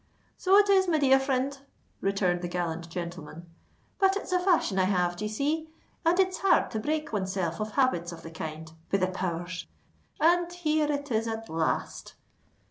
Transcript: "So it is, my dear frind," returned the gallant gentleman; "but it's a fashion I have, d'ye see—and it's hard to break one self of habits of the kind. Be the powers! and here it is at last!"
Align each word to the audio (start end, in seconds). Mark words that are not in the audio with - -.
"So 0.35 0.55
it 0.57 0.67
is, 0.67 0.87
my 0.87 0.97
dear 0.97 1.19
frind," 1.19 1.59
returned 1.99 2.41
the 2.41 2.47
gallant 2.47 2.89
gentleman; 2.89 3.45
"but 3.99 4.17
it's 4.17 4.31
a 4.31 4.39
fashion 4.39 4.79
I 4.79 4.85
have, 4.85 5.15
d'ye 5.15 5.27
see—and 5.27 6.19
it's 6.19 6.39
hard 6.39 6.71
to 6.71 6.79
break 6.79 7.13
one 7.13 7.27
self 7.27 7.59
of 7.61 7.73
habits 7.73 8.11
of 8.11 8.23
the 8.23 8.31
kind. 8.31 8.71
Be 8.89 8.97
the 8.97 9.05
powers! 9.09 9.67
and 10.19 10.51
here 10.51 10.91
it 10.91 11.11
is 11.11 11.27
at 11.27 11.49
last!" 11.49 12.15